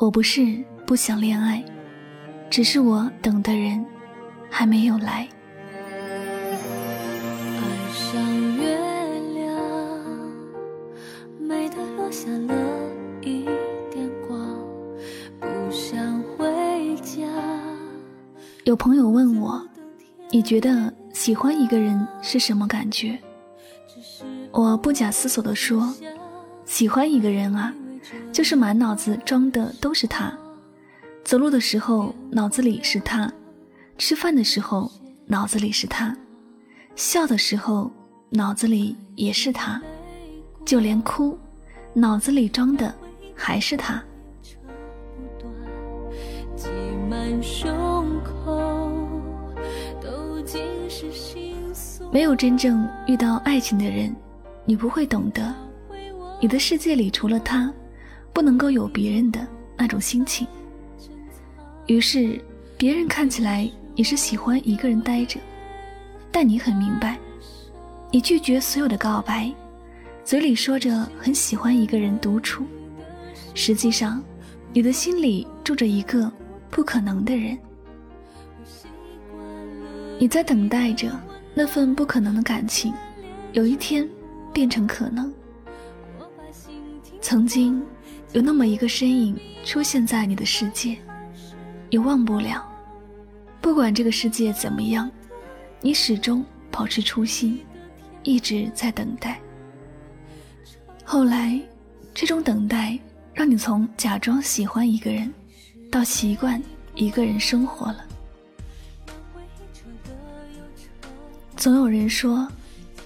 [0.00, 1.62] 我不是不想恋爱，
[2.48, 3.84] 只是我等的人
[4.48, 5.28] 还没有来。
[6.40, 7.60] 爱
[7.92, 8.78] 上月
[9.34, 9.60] 亮，
[11.38, 12.54] 美得落下了
[13.20, 13.44] 一
[13.90, 14.58] 点光，
[15.38, 17.22] 不想回家。
[18.64, 19.62] 有朋友问我，
[20.30, 23.18] 你觉得喜欢一个人是什么感觉？
[24.50, 25.94] 我不假思索地说，
[26.64, 27.74] 喜欢一个人啊。
[28.32, 30.32] 就是满脑子装的都是他，
[31.24, 33.30] 走路的时候脑子里是他，
[33.98, 34.90] 吃饭的时候
[35.26, 36.16] 脑子里是他，
[36.96, 37.90] 笑的时候
[38.30, 39.80] 脑子里也是他，
[40.64, 41.38] 就连哭，
[41.92, 42.94] 脑子里装的
[43.34, 44.02] 还是他。
[52.12, 54.14] 没有真正遇到爱情的人，
[54.64, 55.54] 你不会懂得，
[56.40, 57.72] 你的世界里除了他。
[58.40, 59.46] 不能够有别人的
[59.76, 60.46] 那种心情，
[61.86, 62.42] 于是
[62.78, 65.38] 别人看起来也是喜欢一个人待着，
[66.32, 67.18] 但你很明白，
[68.10, 69.52] 你拒绝所有的告白，
[70.24, 72.64] 嘴里说着很喜欢一个人独处，
[73.52, 74.24] 实际上
[74.72, 76.32] 你的心里住着一个
[76.70, 77.58] 不可能的人，
[80.18, 81.10] 你在等待着
[81.52, 82.90] 那份不可能的感情，
[83.52, 84.08] 有一天
[84.50, 85.30] 变成可能。
[87.20, 87.84] 曾经。
[88.32, 90.96] 有那么一个身影出现在你的世界，
[91.90, 92.64] 你忘不了。
[93.60, 95.10] 不管这个世界怎么样，
[95.80, 97.60] 你始终保持初心，
[98.22, 99.40] 一直在等待。
[101.04, 101.60] 后来，
[102.14, 102.96] 这种等待
[103.34, 105.32] 让你从假装喜欢一个人，
[105.90, 106.62] 到习惯
[106.94, 108.04] 一个人生活了。
[111.56, 112.46] 总有人说，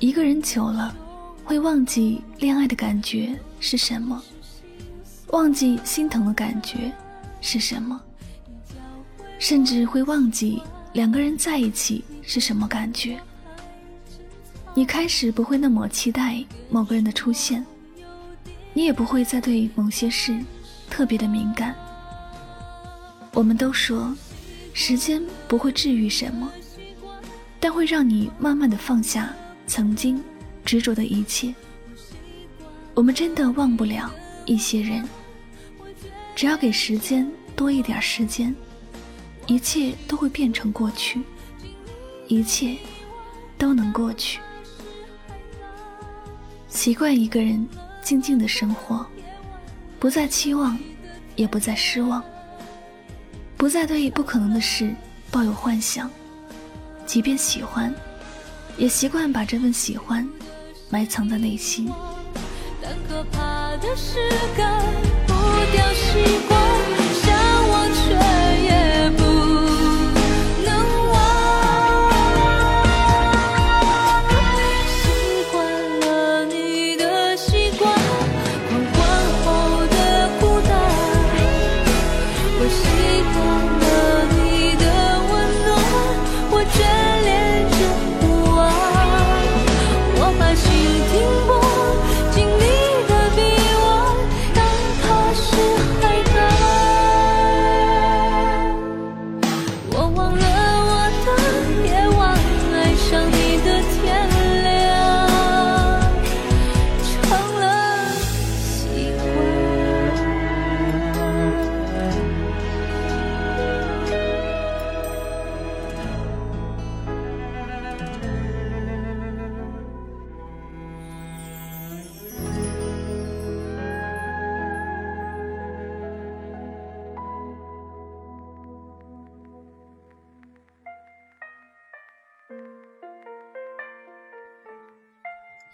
[0.00, 0.94] 一个人久了，
[1.44, 4.22] 会忘记恋爱的感觉是什么。
[5.34, 6.92] 忘记心疼的感觉
[7.40, 8.00] 是什么，
[9.40, 10.62] 甚至会忘记
[10.92, 13.18] 两个人在一起是什么感觉。
[14.74, 16.40] 你开始不会那么期待
[16.70, 17.66] 某个人的出现，
[18.72, 20.38] 你也不会再对某些事
[20.88, 21.74] 特别的敏感。
[23.32, 24.14] 我们都说，
[24.72, 26.48] 时间不会治愈什么，
[27.58, 29.34] 但会让你慢慢的放下
[29.66, 30.22] 曾经
[30.64, 31.52] 执着的一切。
[32.94, 34.08] 我们真的忘不了
[34.46, 35.04] 一些人。
[36.34, 38.54] 只要给时间多一点时间，
[39.46, 41.22] 一切都会变成过去，
[42.26, 42.76] 一切
[43.56, 44.40] 都能过去。
[46.68, 47.66] 习惯一个人
[48.02, 49.06] 静静的生活，
[50.00, 50.76] 不再期望，
[51.36, 52.22] 也不再失望，
[53.56, 54.92] 不再对不可能的事
[55.30, 56.10] 抱有幻想。
[57.06, 57.94] 即便喜欢，
[58.76, 60.28] 也习惯把这份喜欢
[60.90, 61.88] 埋藏在内心。
[62.82, 64.18] 但可怕的是
[65.72, 67.03] 掉习惯。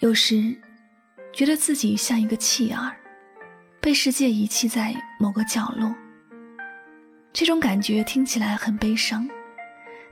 [0.00, 0.56] 有时
[1.30, 2.96] 觉得自己像一个弃儿，
[3.82, 5.94] 被世界遗弃在某个角落。
[7.34, 9.28] 这种感觉听起来很悲伤，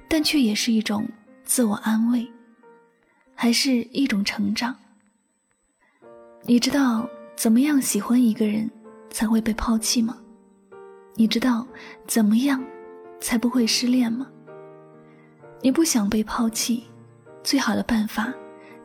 [0.06, 1.08] 但却也是一种
[1.42, 2.30] 自我安慰，
[3.34, 4.76] 还是一种成长。
[6.42, 8.70] 你知道怎么样喜欢一个人
[9.08, 10.18] 才会被抛弃吗？
[11.14, 11.66] 你知道
[12.06, 12.62] 怎么样
[13.20, 14.30] 才不会失恋吗？
[15.62, 16.84] 你不想被抛弃，
[17.42, 18.30] 最好的办法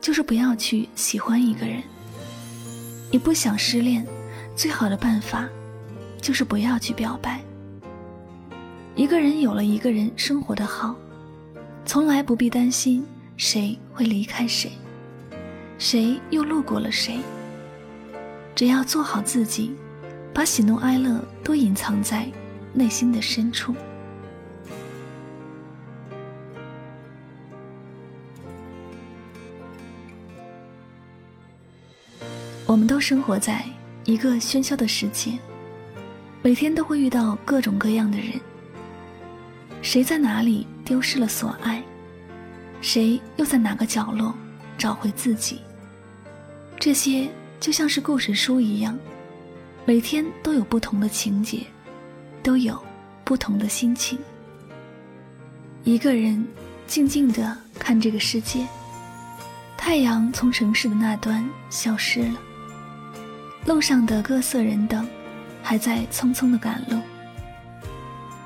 [0.04, 1.82] 就是不要去喜欢一个人。
[3.10, 4.06] 你不想失恋，
[4.54, 5.48] 最好的办法
[6.20, 7.40] 就是不要去表白。
[8.94, 10.94] 一个人有了一个人生活的好，
[11.86, 13.02] 从来不必担心
[13.38, 14.72] 谁会离开谁，
[15.78, 17.18] 谁又路过了谁。
[18.54, 19.72] 只要做好自己，
[20.34, 22.30] 把喜怒哀乐都隐藏在
[22.74, 23.74] 内心的深处。
[32.74, 33.64] 我们都生活在
[34.04, 35.38] 一个喧嚣的世界，
[36.42, 38.32] 每天都会遇到各种各样的人。
[39.80, 41.80] 谁在哪里丢失了所爱？
[42.80, 44.34] 谁又在哪个角落
[44.76, 45.60] 找回自己？
[46.76, 47.28] 这些
[47.60, 48.98] 就像是故事书一样，
[49.84, 51.60] 每天都有不同的情节，
[52.42, 52.76] 都有
[53.22, 54.18] 不同的心情。
[55.84, 56.44] 一个人
[56.88, 58.66] 静静地看这个世界，
[59.76, 62.40] 太阳从城市的那端消失了，
[63.66, 65.08] 路上的各色人等
[65.62, 67.00] 还在匆匆的赶路。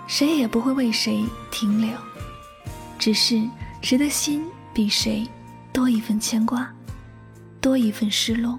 [0.06, 1.90] 谁也不会为谁停留，
[2.98, 3.42] 只是
[3.82, 5.28] 谁的心比谁
[5.72, 6.72] 多一份牵挂，
[7.60, 8.58] 多一份失落，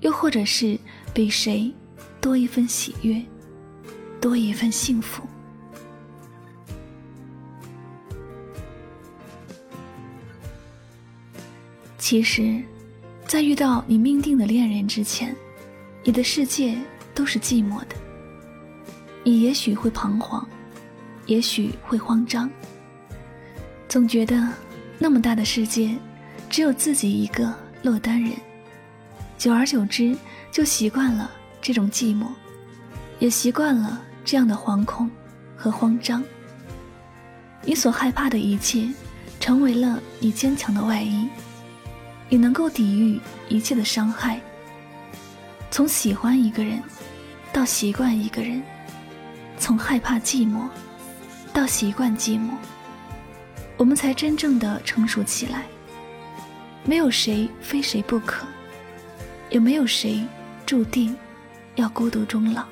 [0.00, 0.78] 又或者是
[1.14, 1.72] 比谁
[2.20, 3.22] 多一份喜悦，
[4.20, 5.22] 多一份幸福。
[11.96, 12.60] 其实，
[13.26, 15.34] 在遇到你命定的恋人之前，
[16.04, 16.76] 你的世界
[17.14, 17.96] 都是寂寞的。
[19.24, 20.44] 你也许会彷徨，
[21.26, 22.50] 也许会慌张，
[23.88, 24.48] 总觉得
[24.98, 25.96] 那么大的世界，
[26.50, 28.32] 只有自己一个落单人。
[29.38, 30.16] 久而久之，
[30.50, 32.26] 就习惯了这种寂寞，
[33.20, 35.08] 也习惯了这样的惶恐
[35.56, 36.22] 和慌张。
[37.64, 38.88] 你所害怕的一切，
[39.38, 41.28] 成为了你坚强的外衣，
[42.28, 44.40] 你能够抵御一切的伤害。
[45.72, 46.82] 从喜欢一个人，
[47.50, 48.62] 到习惯一个人。
[49.56, 50.68] 从害怕寂寞，
[51.50, 52.50] 到习惯寂寞，
[53.78, 55.64] 我们才真正的成熟起来。
[56.84, 58.46] 没有谁非谁不可，
[59.48, 60.22] 也没有谁
[60.66, 61.16] 注定
[61.76, 62.66] 要孤独终老。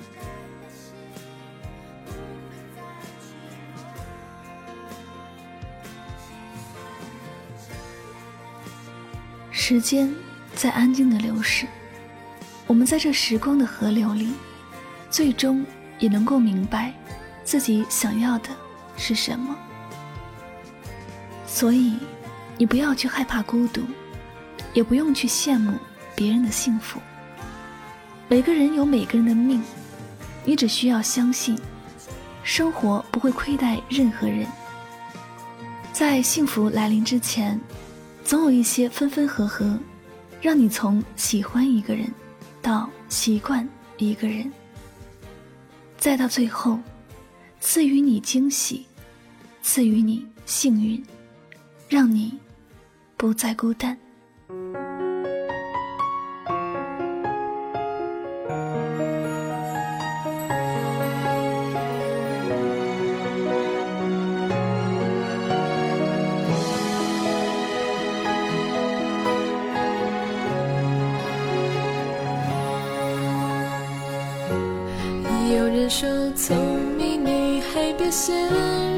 [9.51, 10.15] 时间
[10.55, 11.67] 在安静的流逝，
[12.71, 14.33] 我们在这时光的河流里，
[15.11, 15.67] 最终。
[15.99, 16.95] 也能够明白
[17.45, 18.49] 自己想要的
[18.97, 19.55] 是什么，
[21.47, 21.99] 所以
[22.57, 23.83] 你不要去害怕孤独，
[24.73, 25.75] 也不用去羡慕
[26.17, 26.99] 别人的幸福。
[28.29, 29.63] 每个人有每个人的命，
[30.43, 31.55] 你只需要相信，
[32.43, 34.47] 生活不会亏待任何人。
[35.93, 37.61] 在幸福来临之前，
[38.25, 39.79] 总有一些分分合合，
[40.41, 42.11] 让你从喜欢一个人
[42.63, 44.51] 到习惯一个人。
[45.99, 46.79] 再到最后，
[47.61, 48.87] 赐予你惊喜，
[49.63, 51.05] 赐予你幸运，
[51.89, 52.39] 让你
[53.17, 53.97] 不再孤单。
[75.91, 76.57] 说聪
[76.97, 78.33] 明女孩别陷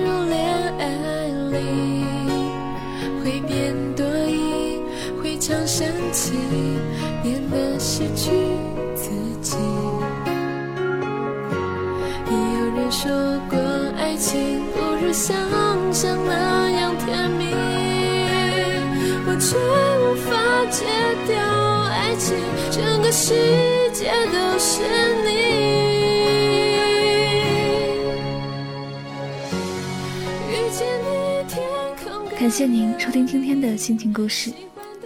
[0.04, 0.44] 入恋
[0.78, 2.04] 爱里，
[3.24, 4.78] 会变多疑，
[5.22, 6.34] 会常生气，
[7.22, 8.30] 变得失去
[8.94, 9.08] 自
[9.40, 9.56] 己。
[12.28, 13.10] 有人说
[13.48, 13.58] 过
[13.98, 15.34] 爱情不如想
[15.94, 17.54] 象那样甜蜜，
[19.26, 20.36] 我却无法
[20.70, 20.84] 戒
[21.26, 21.40] 掉
[21.88, 22.36] 爱情，
[22.70, 23.32] 整个世
[23.94, 24.82] 界都是
[25.24, 26.01] 你。
[32.42, 34.52] 感谢您收听今天的心情故事。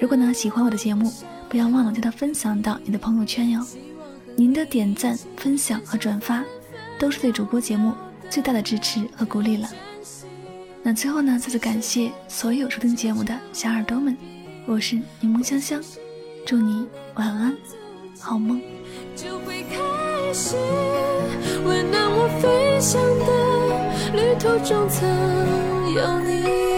[0.00, 1.12] 如果呢喜欢我的节目，
[1.50, 3.60] 不要忘了将它分享到你的朋友圈哟。
[4.34, 6.42] 您的点赞、分享和转发，
[6.98, 7.92] 都是对主播节目
[8.30, 9.68] 最大的支持和鼓励了。
[10.82, 14.16] 那最后呢，再次感谢所有收听节目的小耳朵们，
[14.64, 15.78] 我是柠檬香香，
[16.46, 17.54] 祝你晚安，
[18.18, 18.62] 好梦。
[19.14, 20.56] 就会开始
[21.66, 26.75] 温暖我飞翔的旅途中曾有你。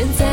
[0.00, 0.29] 现在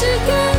[0.00, 0.49] 即使